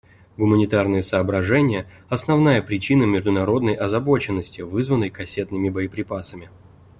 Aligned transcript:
Гуманитарные 0.35 1.03
соображения— 1.03 1.85
основная 2.09 2.63
причина 2.63 3.03
международной 3.03 3.75
озабоченности, 3.75 4.61
вызванной 4.61 5.11
кассетными 5.11 5.69
боеприпасами. 5.69 6.49